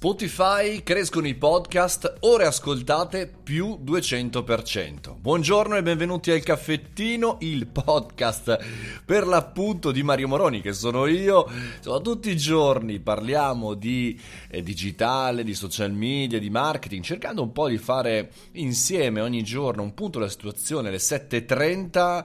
[0.00, 5.16] Spotify crescono i podcast, ore ascoltate più 200%.
[5.18, 8.58] Buongiorno e benvenuti al caffettino, il podcast
[9.04, 11.48] per l'appunto di Mario Moroni, che sono io.
[11.78, 14.16] Insomma, tutti i giorni parliamo di
[14.48, 19.82] eh, digitale, di social media, di marketing, cercando un po' di fare insieme ogni giorno
[19.82, 22.24] un punto della situazione alle 7.30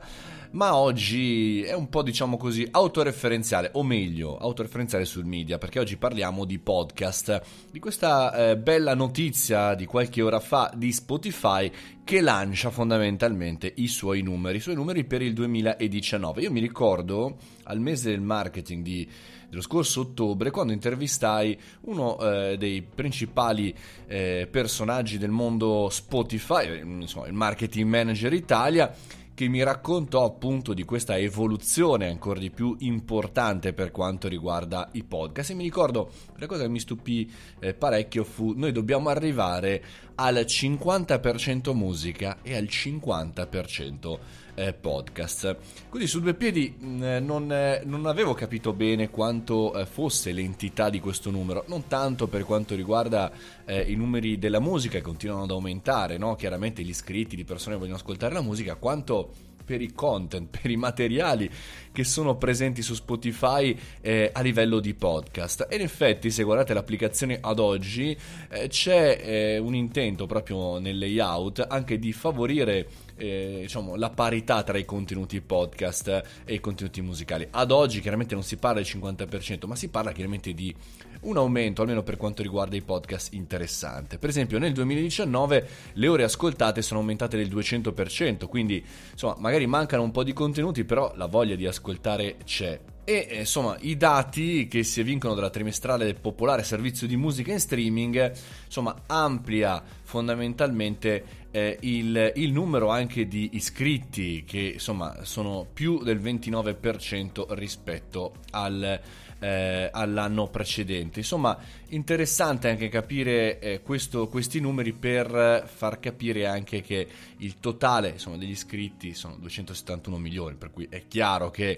[0.53, 5.97] ma oggi è un po' diciamo così autoreferenziale, o meglio, autoreferenziale sul media, perché oggi
[5.97, 7.41] parliamo di podcast,
[7.71, 11.71] di questa eh, bella notizia di qualche ora fa di Spotify
[12.03, 16.41] che lancia fondamentalmente i suoi numeri, i suoi numeri per il 2019.
[16.41, 19.09] Io mi ricordo al mese del marketing di,
[19.49, 23.73] dello scorso ottobre quando intervistai uno eh, dei principali
[24.05, 28.93] eh, personaggi del mondo Spotify, insomma il marketing manager Italia
[29.33, 35.03] che mi raccontò appunto di questa evoluzione ancora di più importante per quanto riguarda i
[35.03, 39.83] podcast e mi ricordo la cosa che mi stupì eh, parecchio fu noi dobbiamo arrivare
[40.15, 44.19] al 50% musica e al 50%
[44.55, 45.57] eh, podcast.
[45.89, 50.31] Così su due piedi mh, mm, non, eh, non, avevo capito bene quanto eh, fosse
[50.31, 53.31] l'entità di questo numero, non tanto per quanto riguarda
[53.65, 56.35] eh, i numeri della musica che continuano ad aumentare, no?
[56.35, 59.32] chiaramente gli iscritti di persone che vogliono ascoltare la musica, quanto
[59.63, 61.49] per i content, per i materiali
[61.91, 65.67] che sono presenti su Spotify eh, a livello di podcast.
[65.69, 68.17] E in effetti, se guardate l'applicazione ad oggi,
[68.49, 72.87] eh, c'è eh, un intento proprio nel layout anche di favorire
[73.23, 77.47] eh, diciamo, la parità tra i contenuti podcast e i contenuti musicali.
[77.49, 80.75] Ad oggi chiaramente non si parla del 50%, ma si parla chiaramente di
[81.21, 84.17] un aumento, almeno per quanto riguarda i podcast, interessante.
[84.17, 90.03] Per esempio nel 2019 le ore ascoltate sono aumentate del 200%, quindi insomma magari mancano
[90.03, 92.77] un po' di contenuti, però la voglia di ascoltare c'è.
[93.05, 97.51] E eh, insomma, i dati che si evincono dalla trimestrale del popolare servizio di musica
[97.51, 98.33] in streaming,
[98.65, 106.19] insomma, amplia fondamentalmente eh, il, il, numero anche di iscritti, che insomma sono più del
[106.19, 108.99] 29% rispetto al,
[109.37, 111.19] eh, all'anno precedente.
[111.19, 111.55] Insomma,
[111.89, 118.37] interessante anche capire eh, questo, questi numeri per far capire anche che il totale insomma,
[118.37, 121.77] degli iscritti sono 271 milioni, per cui è chiaro che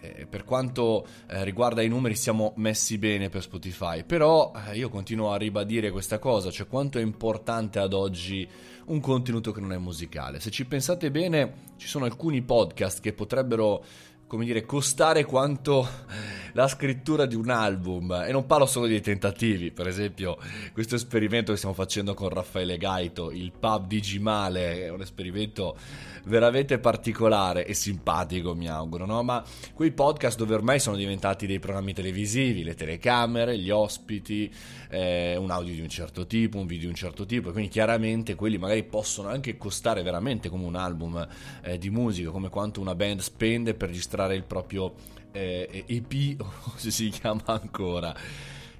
[0.00, 4.88] eh, per quanto eh, riguarda i numeri siamo messi bene per Spotify, però eh, io
[4.88, 8.48] continuo a ribadire questa cosa, cioè quanto è importante ad oggi
[8.86, 10.40] un contenuto che non è musicale.
[10.40, 13.84] Se ci pensate bene, ci sono alcuni podcast che potrebbero
[14.32, 15.86] come dire, costare quanto
[16.52, 18.24] la scrittura di un album.
[18.26, 20.38] E non parlo solo dei tentativi, per esempio,
[20.72, 25.76] questo esperimento che stiamo facendo con Raffaele Gaito, il pub di Gimale, è un esperimento
[26.24, 29.22] veramente particolare e simpatico, mi auguro, no?
[29.22, 29.42] Ma
[29.74, 34.52] quei podcast dove ormai sono diventati dei programmi televisivi, le telecamere, gli ospiti,
[34.88, 37.70] eh, un audio di un certo tipo, un video di un certo tipo, e quindi
[37.70, 41.26] chiaramente quelli magari possono anche costare veramente come un album
[41.62, 44.94] eh, di musica, come quanto una band spende per registrare il proprio
[45.32, 48.14] eh, EP, o se si chiama ancora.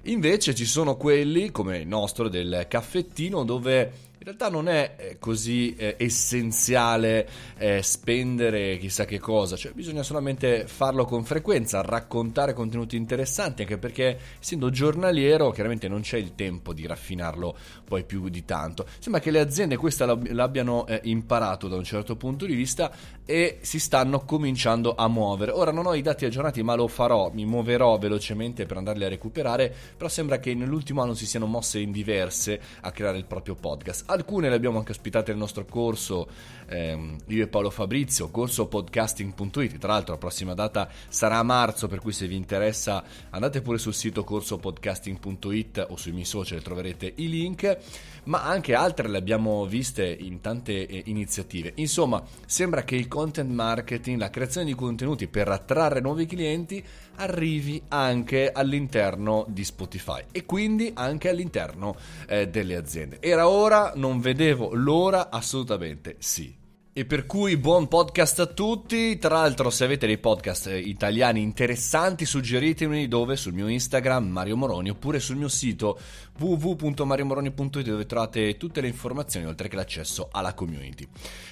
[0.03, 5.17] Invece ci sono quelli, come il nostro, del caffettino, dove in realtà non è eh,
[5.19, 12.53] così eh, essenziale eh, spendere chissà che cosa, cioè bisogna solamente farlo con frequenza, raccontare
[12.53, 17.53] contenuti interessanti, anche perché essendo giornaliero chiaramente non c'è il tempo di raffinarlo
[17.83, 18.85] poi più di tanto.
[18.97, 22.93] Sembra che le aziende questa l'abbiano eh, imparato da un certo punto di vista
[23.25, 25.51] e si stanno cominciando a muovere.
[25.51, 29.09] Ora non ho i dati aggiornati, ma lo farò, mi muoverò velocemente per andarli a
[29.09, 33.55] recuperare, però sembra che nell'ultimo anno si siano mosse in diverse a creare il proprio
[33.55, 36.27] podcast alcune le abbiamo anche ospitate nel nostro corso,
[36.67, 41.87] ehm, io e Paolo Fabrizio, corso podcasting.it, tra l'altro la prossima data sarà a marzo,
[41.87, 47.11] per cui se vi interessa andate pure sul sito corsopodcasting.it o sui miei social troverete
[47.17, 47.77] i link,
[48.25, 51.73] ma anche altre le abbiamo viste in tante eh, iniziative.
[51.75, 56.83] Insomma, sembra che il content marketing, la creazione di contenuti per attrarre nuovi clienti
[57.15, 61.95] arrivi anche all'interno di Spotify e quindi anche all'interno
[62.27, 63.17] eh, delle aziende.
[63.19, 66.53] Era ora, non vedevo l'ora, assolutamente sì.
[66.95, 69.17] E per cui buon podcast a tutti.
[69.17, 74.57] Tra l'altro, se avete dei podcast eh, italiani interessanti, suggeritemi dove sul mio Instagram Mario
[74.57, 75.97] Moroni oppure sul mio sito
[76.37, 81.07] www.mariomoroni.it dove trovate tutte le informazioni oltre che l'accesso alla community.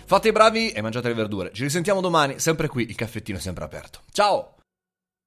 [0.06, 1.51] Fate i bravi e mangiate le verdure.
[1.53, 4.01] Ci risentiamo domani, sempre qui, il caffettino è sempre aperto.
[4.12, 4.60] Ciao!